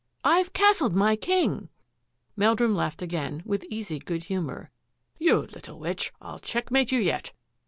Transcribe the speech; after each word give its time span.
"I've 0.35 0.51
castled 0.53 0.95
my 0.95 1.15
king!" 1.15 1.69
Meldrum 2.35 2.73
laughed 2.75 3.03
again 3.03 3.43
with 3.45 3.63
easy 3.65 3.99
good 3.99 4.23
humour." 4.23 4.71
You 5.19 5.35
little 5.41 5.77
witch, 5.77 6.11
I'll 6.19 6.39
checkmate 6.39 6.91
you 6.91 6.97
yet 6.99 7.33